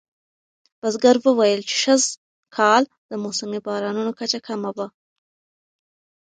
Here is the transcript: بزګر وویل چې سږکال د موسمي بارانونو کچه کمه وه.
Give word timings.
بزګر 0.81 1.15
وویل 1.21 1.61
چې 1.69 1.77
سږکال 2.05 2.83
د 3.09 3.11
موسمي 3.23 3.59
بارانونو 3.67 4.11
کچه 4.19 4.39
کمه 4.47 4.71
وه. 4.75 4.87